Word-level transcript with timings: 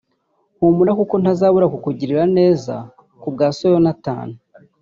Humura 0.57 0.91
kuko 0.99 1.13
ntazabura 1.21 1.71
kukugirira 1.73 2.23
neza 2.37 2.73
ku 3.21 3.27
bwa 3.33 3.47
So 3.57 3.65
Yonatani 3.73 4.37